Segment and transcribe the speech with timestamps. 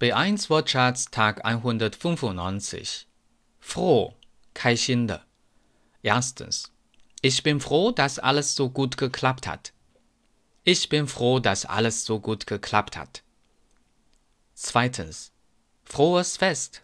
[0.00, 3.06] B1 Wortschatz Tag 195.
[3.60, 4.14] Froh,
[4.54, 5.26] 开心的.
[6.02, 6.70] Erstens.
[7.20, 9.72] Ich bin froh, dass alles so gut geklappt hat.
[10.62, 13.22] Ich bin froh, dass alles so gut geklappt hat.
[14.54, 15.32] Zweitens.
[15.84, 16.82] Frohes Fest.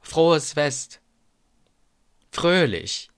[0.00, 1.00] Frohes Fest.
[2.30, 3.08] Fröhlich,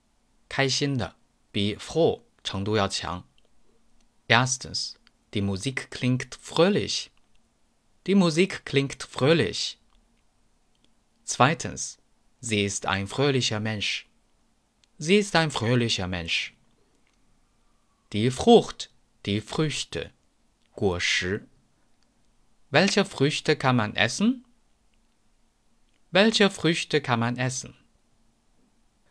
[0.49, 1.15] 开心的，
[1.53, 3.23] 比 froh 程度要强。
[4.27, 4.95] Erstens.
[5.33, 7.11] Die Musik klingt fröhlich.
[8.06, 9.78] Die Musik klingt fröhlich.
[11.24, 11.98] Zweitens.
[12.40, 14.08] Sie ist ein fröhlicher Mensch.
[14.96, 16.54] Sie ist ein fröhlicher Mensch.
[18.12, 18.90] Die Frucht,
[19.26, 20.10] die Früchte,
[20.74, 21.46] 果实.
[22.70, 24.44] Welche Früchte kann man essen?
[26.10, 27.74] Welche Früchte kann man essen?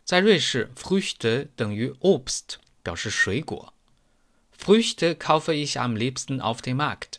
[0.04, 3.72] 在瑞士，Früchte 等于 Obst，表示水果。
[4.50, 7.13] Früchte kaufe ich am liebsten auf dem Markt.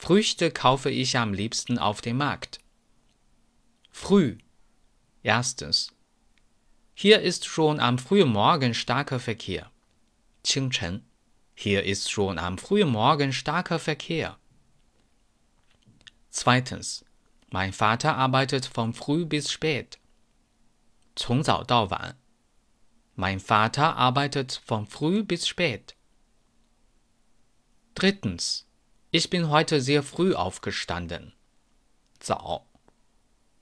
[0.00, 2.60] Früchte kaufe ich am liebsten auf dem Markt.
[3.90, 4.38] Früh.
[5.22, 5.92] Erstens.
[6.94, 9.70] Hier ist schon am frühen Morgen starker Verkehr.
[10.42, 11.04] 清晨.
[11.54, 14.38] Hier ist schon am frühen Morgen starker Verkehr.
[16.30, 17.04] Zweitens.
[17.50, 19.98] Mein Vater arbeitet von früh bis spät.
[21.16, 22.16] 从早到晚.
[23.14, 25.96] Mein Vater arbeitet von früh bis spät.
[27.94, 28.66] Drittens.
[29.10, 31.32] Ich bin heute sehr früh aufgestanden.
[32.20, 32.66] 早.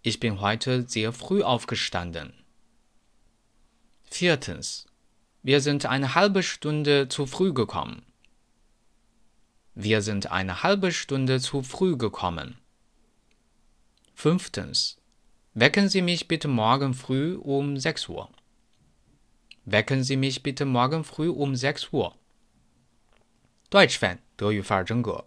[0.02, 2.32] Ich bin heute sehr früh aufgestanden.
[4.04, 4.86] Viertens.
[5.42, 8.02] Wir sind eine halbe Stunde zu früh gekommen.
[9.74, 12.58] Wir sind eine halbe Stunde zu früh gekommen.
[14.14, 14.96] Fünftens.
[15.52, 18.28] Wecken Sie mich bitte morgen früh um 6 Uhr.
[19.64, 22.14] Wecken Sie mich bitte morgen früh um 6 Uhr.
[23.70, 25.24] Deutsch Fan 德语范儿真格。